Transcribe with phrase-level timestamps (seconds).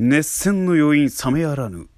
[0.00, 1.88] 熱戦の余韻冷めやらぬ。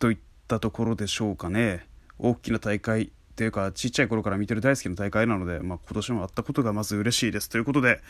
[0.00, 0.18] といっ
[0.48, 1.86] たところでしょうかね。
[2.18, 7.48] 大きな大会っていうかちっちゃい頃から見てる大好きな大会なので、まあ、今年もあったことがまず嬉しいです。
[7.48, 8.00] ということで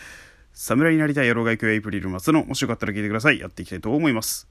[0.54, 3.38] 侍になりたい野郎が行くエイプリル松のもしよかったら聞いてください。
[3.38, 4.48] やっていきたいと思います。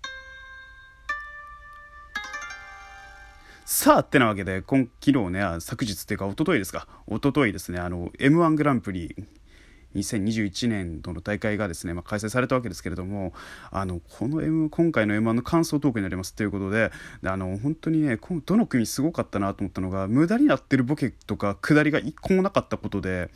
[3.66, 6.88] さあってなわけで今昨日ね昨日っていうか一昨日ですか。
[7.08, 9.16] 一昨日ですねあの m 1グランプリ
[9.96, 13.34] 2021年度の大会がですね、まあ、開催されたわけですけれども
[13.72, 16.92] あのこの、M、今回の m 1の感想トークになりますということで
[17.24, 23.30] あの本当にねどの組すごかったなと思ったのが無駄になってるボケとか下りが一個もなかったことで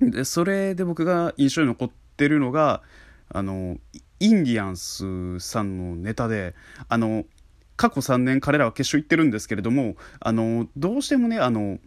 [0.00, 2.82] でそれで僕が印象に残ってるのが
[3.30, 3.78] あの
[4.20, 6.54] インディアンスさんのネタで
[6.88, 7.24] あの
[7.76, 11.78] 過去3年彼らは決勝行ってるんですけれどもあのどうしてもねあの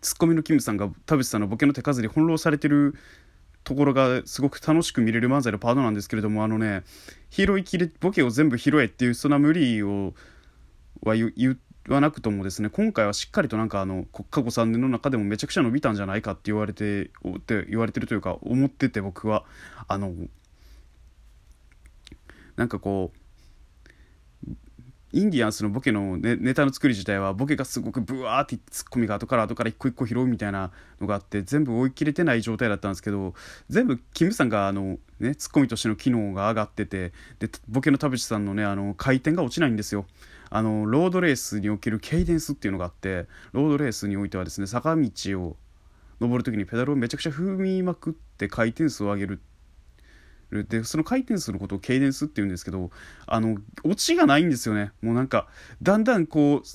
[0.00, 2.94] ツッコミのキムさんが田淵さんのボケの手数に翻弄されてる
[3.64, 6.84] ところがすごく楽しく見れる漫才のパートなんですけれどもあのね
[7.30, 10.14] 拾いきれボケを全部拾えっていうそんな無理を
[11.02, 19.44] は言わなくともですね今回はしっかりとなんかあの過去3年の中でもめちゃくちゃ伸びたんじゃないかって言われてって言われてるというか思ってて僕は
[19.86, 20.14] あの
[22.56, 23.18] なんかこう
[25.12, 33.32] インディアンスのボケのネネタの作り自体はボケがすごくブワーってツッコミが後から後から一個一個拾うみたいなのがあって全部追い切れてない状態だったんですけど
[33.70, 40.06] 全部キムさんがあの、ね、ツッコミとしての機能が上がっててでボケの田淵さんのねあの回転が落ちないんですよ。
[40.50, 45.10] あのロードレースにおけるケイデンスっていうのがあってロードレースにおいてはですね坂道
[45.42, 45.56] を
[46.20, 49.40] 登る時にペダルをめちゃくちゃ踏みまくって回転数を上げる
[50.50, 52.90] でその回転数のことをケイデンスって言うんですけど
[53.26, 54.92] あのオチがないんですよね。
[55.02, 55.48] もうなんか
[55.82, 56.68] だんだんこう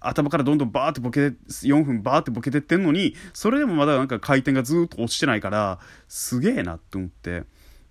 [0.00, 7.44] 頭からどんどんバーってボケて4分バーってボケてってんのにそれでもまだなんか回転がずっと落ちてないからすげえなって思って。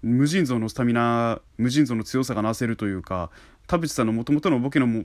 [0.03, 3.31] 無尽蔵のスタミナ無尽蔵の強さがなせるというか
[3.65, 5.03] 田淵さんのもともとのボケのも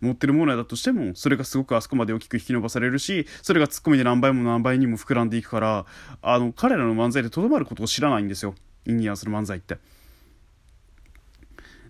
[0.00, 5.86] 持ってるものだとしてもそれがすごくあそこまで大きく引き伸ばされるしそれがツッコミで何倍も何倍にも膨らんでいくから
[6.22, 8.54] あの彼らの漫才でとどまることを知らないんですよ。
[8.86, 9.78] インディアンスの漫才って。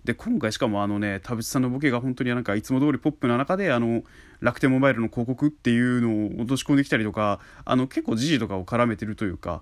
[0.03, 4.01] で今回しかもあのね田淵さんのボケが本当になんかいつも通りポップな中であの
[4.39, 9.61] 楽天モバイルの広告っていうのを落とし込んできたりとかあの結構時事とかを絡めてるというか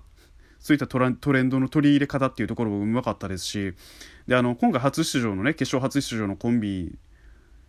[0.58, 3.74] そういったトレンドの取り入れ方っていうところもうまかったですし
[4.26, 6.98] であの今回初出場のね決勝初出場のコンビ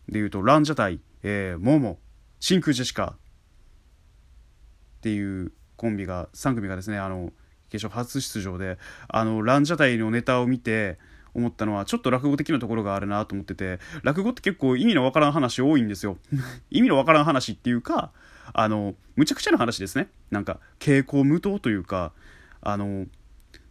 [0.07, 1.99] でいうとランジャタイ、えー、モモ
[2.39, 3.15] 真空ジェシカ
[4.97, 7.31] っていうコンビが3組がですねあの
[7.71, 8.77] 決勝初出場で
[9.07, 10.99] あのランジャタイのネタを見て
[11.33, 16.17] 思ったのはちょっと落語的なところがあるなと思ってて落語って結構意味のわからん話多いんですよ
[16.69, 18.11] 意味のわからん話っていうか
[18.53, 22.11] あのむちゃくちゃな話ですねなんか傾向無答というか
[22.61, 23.05] あの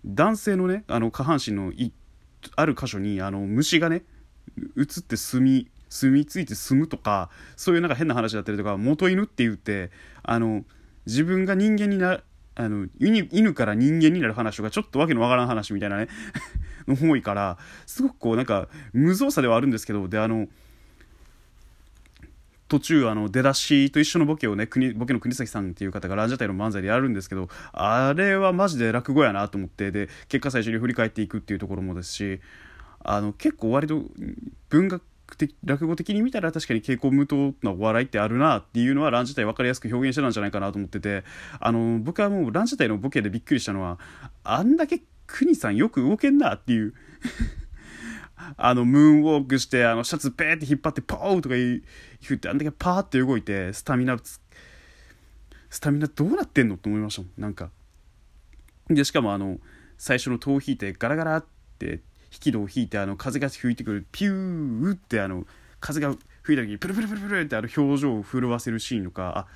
[0.06, 1.92] 男性のねあの下半身のい
[2.56, 4.02] ある箇所にあの虫がね
[4.76, 9.90] 移って住み住み着いて住むとかそういうなんか変な話だったりとか元犬って言って
[10.22, 10.64] あの
[11.06, 12.22] 自分が人間にな
[12.65, 16.09] あの犬から人間になる話とかちょっとわけのわからん話みたいなね。
[16.87, 20.48] の多いからすごくこうなんか無造作ではあるんですけどであの
[22.69, 32.41] 途中あの出だしと一緒のボケをね国ボケの国崎さんっていう方がランジャタイの漫才でやるんですけどあれはマジで落語やなと思ってで結果最初に振り返っていくっていうところもですし
[33.03, 34.03] あの結構割と
[34.69, 35.03] 文学
[35.36, 41.24] 的落語的に見たら確かに傾向無糖なお笑いってあるなっていうのはランジャタイ分かりやすく表現してたんじゃないかなと思ってて
[41.58, 43.98] あの僕はもうランジャタイのボケでびっくりしたのは
[44.44, 46.94] あんだけ国さんよく動けんなっていう
[48.56, 51.82] あのムーンウォークしてあのシャツペーって引っ張ってポーとか言
[52.34, 57.70] ってあんだけパーって動いてスタミナスタミナどうなってんのと思いましたもんなんか。
[58.88, 59.60] でしかもあの
[59.98, 61.44] 最初の戸を引いてガラガラっ
[61.78, 62.00] て
[62.32, 65.46] 引き戸を引いてあの風が吹いてくるピューってあの
[65.80, 69.46] 風が吹いた時にプルプルプルプルってあの表情を震わせるシーンとかあ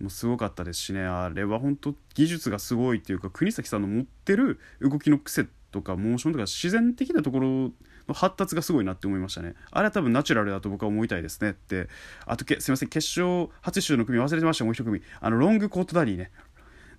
[0.00, 1.04] もうすごかったですしね。
[1.04, 7.70] あれは本当技術がすごいっていうか国崎さんの持ってる動きの癖とかモーションとか自然的なところ
[8.08, 9.54] の発達がすごいなって思いましたね。
[9.70, 11.88] あれは多分ナチュラルだと僕は思いたいですねって。
[12.26, 15.00] あとけすいません決勝初出場の組忘れてましたもう一組。
[15.20, 16.30] あのロングコートダディね。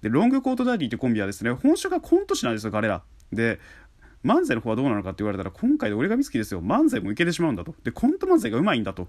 [0.01, 3.03] でロングコートダディってコンビはですね本職がコント師なんですよ彼ら。
[3.31, 3.59] で
[4.25, 6.61] 漫才の方はどうなのかって言われたら今回で俺が見つきですよ。
[6.61, 7.75] 漫才もいけてしまうんだと。
[7.83, 9.07] でコント漫才がうまいんだと。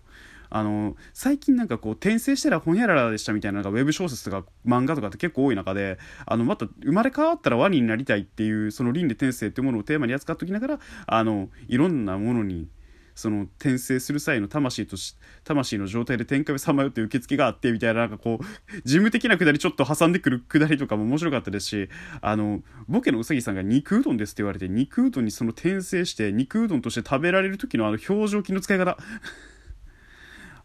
[0.51, 12.69] あの最近なんかこう転生したらほにゃららでしたみたいななんかウェブ小説とか漫画とかって結構多い中であのまた生まれ変わったらワニになりたいっていうその輪廻転生っていうものをテーマに扱っておきながらあのいろんなものに
[13.17, 18.45] その転生する際の魂とし魂の状態で天下をさまよって受付があってみたいななんかこう
[18.85, 21.89] 事務的なくだりちょっと挟んでくるくだりとかも面白かったですし
[22.21, 28.99] あのボケのうさぎさんが肉うどんですって言われて肉うどんにその転生して肉うどんとして食べられる時のあの表情筋の使い方。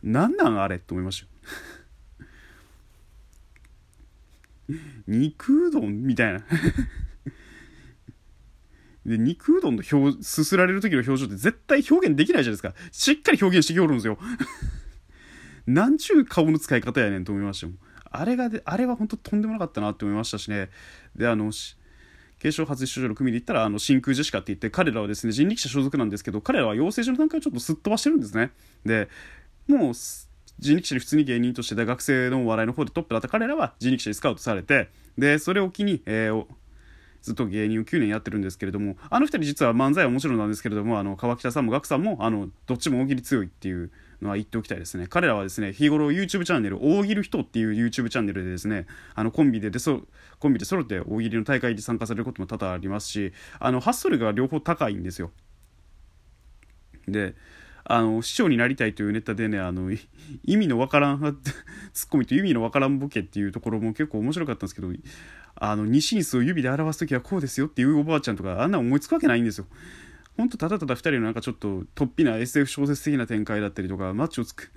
[0.04, 1.26] 何なんあれって思いまし
[4.70, 4.80] たよ。
[5.08, 6.44] 肉うどんみたいな。
[9.06, 12.74] で、肉うどんの表、すすられる時の表情って絶対表現できないじゃないですか。
[12.92, 14.18] しっかり表現してきおるんですよ。
[15.68, 17.78] なんちゅう顔の使い方やねんと思いましたもん。
[18.12, 20.70] あれがで、あれは本当とんでもなかったなって思いましたしね。
[21.16, 21.52] で、あの、
[22.40, 28.52] 継承初出場の組で言ったら、あの、真空ジェシカって言って、彼らはですね、人力車所属なんですけど、彼らは養成所の段階をちょっとすっ飛ばしてるんですね。
[28.86, 29.10] で、
[29.68, 36.46] もう、人力車に普通に芸人として大学生のお笑いの方でトップだった彼らは人力車にスカウトされて、で、それを機に、えー、
[37.22, 43.92] ずっと芸人を9年やってるんですけれどもあの2人実は漫才はもちろんなんですけれどもあの川北さんも岳さんもあのどっちも大喜利強いっていう
[44.22, 45.08] のは言っておきたいですね。
[45.08, 48.86] 彼らはですね日頃 YouTube チャンネル大喜利人っていう YouTube チャンネルでですね
[49.16, 50.02] あのコンビででそ
[50.40, 55.32] コンビで揃って大喜利の大会に参加されることも多々ありますしあのハッスルが両方高いんですよ。
[57.08, 57.36] で
[57.84, 59.92] あの市長になりたいというネタでねあの
[60.44, 61.42] 意味のわからん
[61.94, 64.92] ツッコミと意味のわからんボケっていうところも結構面白かったんですけど
[65.56, 69.66] あの二進数を指で表す時はこうですよっていうおばあちゃんとかあんな思いつくわけないんですよ。
[70.38, 74.72] ほんとただただ2人のなんかちょっと突飛な SF 小説的な展開だったりとかマッチをつく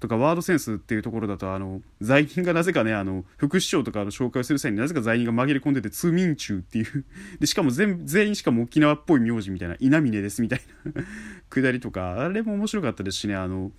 [0.00, 7.04] とかワードセンスっていうところだとあの罪人がなぜかねあの副市長とかの紹介をする際になぜか罪人が紛れ込んでて通民中っていう
[7.40, 11.02] でしかも全全員しかも沖縄っぽい名字みたいな稲峰ですみたいな
[11.50, 13.72] くだりとかあれも面白かったですしねあの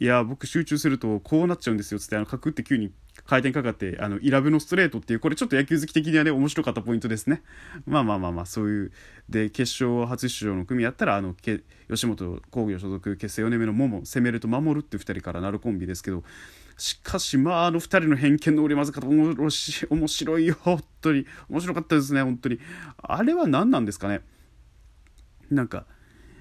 [0.00, 2.92] いや僕集中するとこうなっちゃうんですよつってあのカクって急に
[3.28, 7.42] 回転かかってあのイラブのストレートっていうこれちょっと野球好き的にはね面白かったポイントですね。
[7.86, 8.92] まあまあまあまあそういう
[9.28, 11.60] で決勝初出場の組やったらあのけ
[11.90, 16.24] 吉本工業所属結成4年目の桃攻めると守るっていう2人からなるコンビですけど
[16.78, 21.26] しかしまああの2人の偏見の織り交ぜ方面白い面白いよ本当に。
[21.50, 22.58] 面白かったですね本当に。
[22.96, 24.22] あれは何なんですかね。
[25.50, 25.84] なんか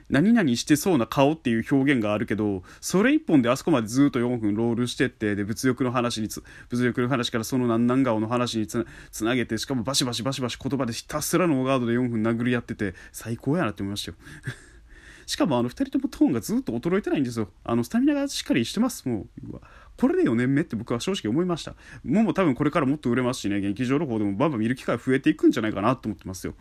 [0.09, 6.30] 何々してそうな顔っていう表現があるけどそれ一本であそこまでずっと4分ロールしてってで物欲の話に
[6.69, 8.86] 物欲の話からその何々顔の話につ
[9.21, 14.18] なげてしかもバシバシバシバシ言葉でひたすらノーガードで4分殴り合ってて最高やなって思いましたよ。
[15.25, 17.50] しかもあの2人ともトーンがずっと衰えてないんですよ。
[17.65, 19.10] あのスタミナがしっかりしてます。
[19.10, 19.60] もう
[19.98, 21.75] これで4年目って僕は正直思いました。
[22.06, 26.53] もも多分これからもっと売れますしね劇場の方でもバンバン見る機会増えていくんじゃないかなと思ってますよ。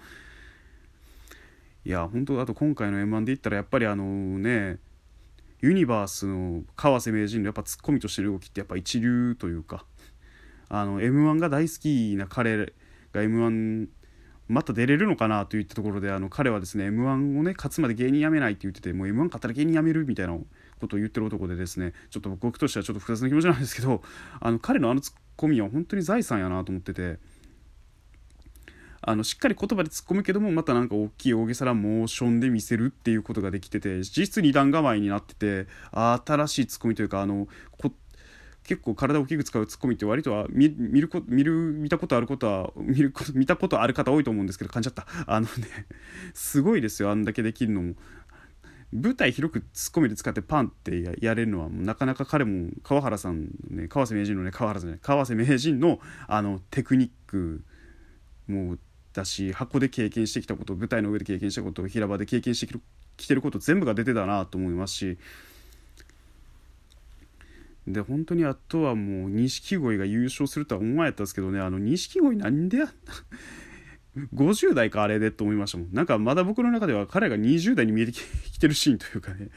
[1.87, 4.05] いや本当あと今回の m 1で言ったらやっぱりあの
[4.41, 4.79] ね
[5.61, 9.85] ユニバースの川瀬名人のやっぱツッコミとしての動きってやっぱ一流というか
[10.69, 12.73] あの m 1が大好きな彼
[13.13, 13.87] が m 1
[14.49, 20.37] また出れるのかなといったところであの彼はですね m 1をね勝つまで芸人辞めないって言っててもう m 1勝ったら芸人辞めるみたいな
[20.81, 24.03] ことを言ってる男でですねちょっと僕としてはちょっと複雑な気持ちなんですけど
[24.41, 27.36] あの彼のあのツッコミは本当に財産やなと思ってて。
[29.09, 37.47] あのしっかり言葉で突っ込むけどもまたなんか大きい大げさなモーションで見せるっていうことができてて実質二段構えになってて新しいツッコミというかあの
[38.65, 45.07] 結構体を大きく使うツッコミって割とは見るこ見る見たことあることは見る見たことある方多いと思うんですけど感じちゃった。
[45.33, 45.53] あのね
[46.35, 47.95] すごいですよあんだけできるのも。
[48.93, 57.65] 舞台広くツッコミで使ってパンってやれるのはなかなか彼も川原さんね川瀬名人のね川原さんね川瀬名人のあのテクニック
[58.49, 58.79] もう
[59.17, 62.73] だし箱で経験してきたこと舞台の上で経験したこと平場で経験して
[63.17, 65.19] きてること全部が出てたなと思いますし。
[67.87, 71.61] で本当にあとはもう錦鯉が優勝するとは思われたんですけどね。
[71.61, 72.89] あの錦鯉なんでや
[74.35, 75.93] 50代かあれでと思いましたもん。
[75.93, 79.51] なんかまだ僕の中では彼が20代に見えてきてるシーンというかね。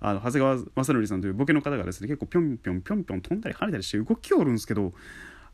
[0.00, 4.92] あの長谷川正則さんというボケの方がですね結構ぴょんぴょんぴょんぴょん飛んだり跳ねたりして動きおるんですけど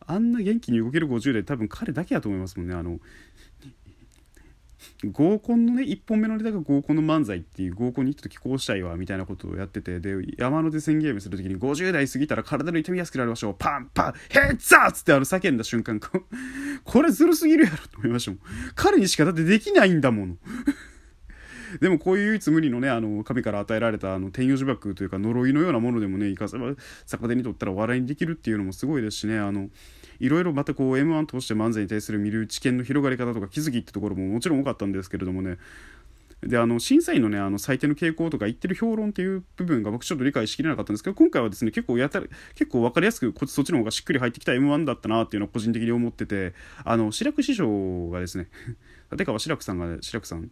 [0.07, 2.75] あんな元気に動ける50代多分彼だけやと思いますもんね。
[2.75, 3.01] あの
[5.13, 13.57] 合コンのね1本目のネタが合コンの漫才っていう合コンに行った時こうしたいわみたいなことをやっててで山手線ゲームする時に50代過ぎたら体の痛みやすくなりましょう。
[13.59, 14.89] パンパンヘッザー!
[14.89, 16.01] っつってあの叫んだ瞬間
[16.85, 18.41] これずるすぎるやろと思いましたもん。
[18.75, 20.37] 彼にしかだってできないんだもの。
[21.81, 26.75] でもこういう唯一無二のねあの神から与えられたあの天与呪縛というか呪いのようなものでもねいかせば
[27.07, 29.39] 逆手にとったら笑いにできるっていうのもすごいですしね。
[29.39, 29.71] あの
[30.21, 35.59] いろいろまたこう m 1通して漫才に対する見る知見の広がり方とか気づきってところももちろん多かったんですけれどもね。
[36.43, 42.27] であの審査員のねあの採点の傾向とか言ってる評論っていう部分が僕ちょっと理解しきれなかったんですけど今回はですね結構やたら
[42.57, 48.49] 結構分かりやすくこっちそっちの方がしっくり入ってきた m 1だったなっていうのは個人的に思っててあの志らく師匠がですね
[49.13, 50.51] 立川志らくさんが志らくさん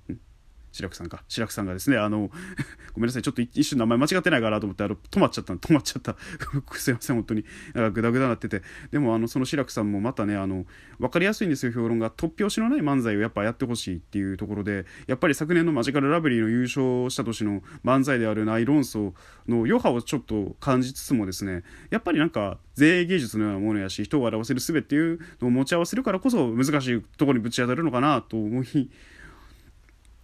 [0.73, 1.25] 志らくさんか。
[1.29, 2.31] 志らくさんがですねあの
[2.95, 3.23] ごめんなさい。
[3.23, 5.55] ちょっと一瞬名前間違ってないかなと思ってあの止まっちゃった。
[5.55, 6.17] 止まっちゃった。
[6.77, 7.17] すいません。
[7.17, 7.45] 本当に。
[7.75, 8.62] なんかグダグダなってて。
[8.91, 10.67] でもあのその志らくさんもまたねあの
[10.99, 11.73] 分かりやすいんですよ。
[11.73, 12.11] 評論が。
[12.11, 19.12] 突拍子のない漫才をやっぱやってほしいっていうところでやっぱり昨年のマジカルラブリーの優勝した年の漫才である内論争
[19.49, 28.91] の余波をちょっと感じつつもですねやっぱりなんか前衛芸術のようなものやし人を笑わせる術っていうのを持ち合わせるからこそ難しいところにぶち当たるのかなと思い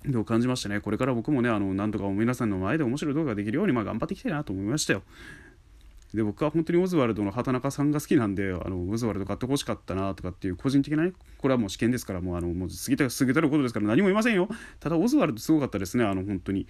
[0.09, 5.03] どう感じましたねこれから僕もねあのなんとか皆さんの前で面白い動画ができるようにまあ頑張っていきたいなと思いましたよ。
[6.15, 14.49] で僕は本当にオズワルドの畑中さんが好きなんであのオズワルド買ってほしかったなとかっていう個人的なねこれはもう試験ですからもうあのもう過ぎた過ぎたることですから何も言いませんよ。
[14.81, 16.67] ただオズワルドすごかったですねあの本当に。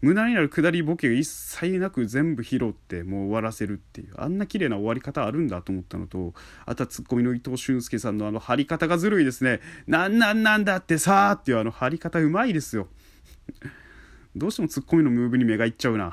[0.00, 4.14] 無駄になる下りボケを一切なく全部拾ってもう終わらせるっていう。
[4.16, 6.34] あんな綺麗な終わり方あるんだと思ったのと
[6.66, 9.60] あとはツッコミの伊藤俊介さんのあの張り方がずるいですね。
[9.86, 12.86] なんなんなんだってさーっていうあの張り方うまいですよ。
[14.36, 16.12] どうしてもツッコミのムーブに目がいっちゃうな。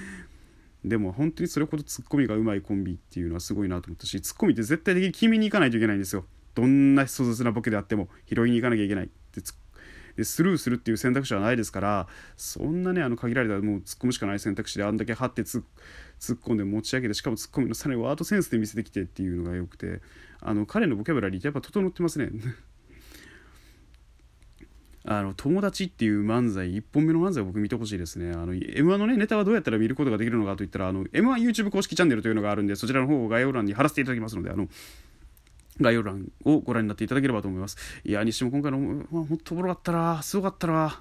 [0.84, 6.24] でも本当にそれほどツッコミがうまいコンビっていうのはすごいなと思ったしツッコミって絶対的に決めに行かないといけないんですよ。
[6.54, 9.56] どんな粗雑なボケであっても拾いに行かなきゃいけないってツッ
[10.16, 15.64] でスルーするっていう選択肢はないですからそんなねあの限られたもう突っ込むしかない選択肢であんだけ張って突っ
[16.20, 20.00] 込んで持ち上げてしかも突っ込みのさらにワードセンスで見せてきてっていうのがよくて
[20.40, 22.30] あの彼のボキャブラリーってやっぱ整ってますね。
[25.08, 28.32] あの友達っていう漫才1本目の漫才を僕見てほしいですね。
[28.32, 34.68] あの m 1のねネタはどうやったら見ることができるのかといったらあの m 1 YouTube 公式チャンネルというのがあるんでそちらの方を概要欄に貼らせていただきますのであの
[35.80, 37.76] 概要欄をご覧になっていただければと思います。
[38.04, 40.22] いや、にしても今回の、まあ、ほんとおもろかったな。
[40.22, 40.98] すごかったな。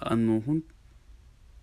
[0.00, 0.62] あの、ほん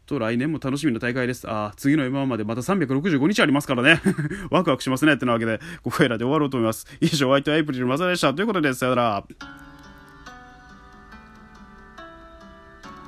[0.06, 1.50] と来年も楽しみな大会です。
[1.50, 4.02] あ、次の M1 までまた365日ありますからね。
[4.50, 5.14] ワクワクしますね。
[5.14, 6.88] ってなわけで、ここらで終わろうと思います。
[7.00, 8.34] 以上、ホワイトアイプリルマサでした。
[8.34, 9.28] ということで、さよなら。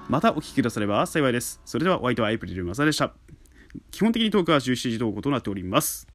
[0.09, 1.61] またお聞きくだされば幸いです。
[1.65, 3.13] それでは、ホワイトアイプリルマサでした。
[3.91, 6.07] 基本的にトークは17時投稿となっております。